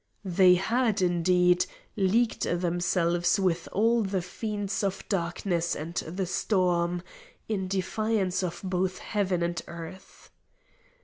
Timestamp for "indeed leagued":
1.03-2.41